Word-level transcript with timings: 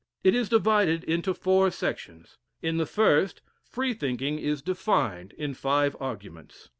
It 0.23 0.33
is 0.33 0.49
divided 0.49 1.03
into 1.03 1.31
four 1.31 1.69
sections. 1.69 2.39
In 2.63 2.77
the 2.77 2.85
1st, 2.85 3.35
Freethinking 3.71 4.39
is 4.39 4.63
defined 4.63 5.33
in 5.33 5.53
five 5.53 5.95
arguments. 5.99 6.69